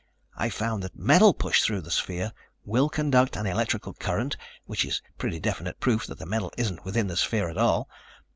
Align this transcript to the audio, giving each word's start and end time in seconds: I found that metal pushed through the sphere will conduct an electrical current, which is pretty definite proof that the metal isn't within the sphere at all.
I 0.35 0.49
found 0.49 0.81
that 0.81 0.97
metal 0.97 1.31
pushed 1.31 1.63
through 1.63 1.81
the 1.81 1.91
sphere 1.91 2.33
will 2.65 2.89
conduct 2.89 3.35
an 3.35 3.45
electrical 3.45 3.93
current, 3.93 4.35
which 4.65 4.83
is 4.83 4.99
pretty 5.19 5.39
definite 5.39 5.79
proof 5.79 6.07
that 6.07 6.17
the 6.17 6.25
metal 6.25 6.51
isn't 6.57 6.83
within 6.85 7.05
the 7.05 7.15
sphere 7.15 7.49
at 7.49 7.57
all. 7.59 7.87